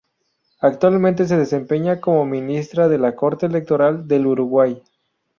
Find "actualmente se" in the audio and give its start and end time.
0.61-1.37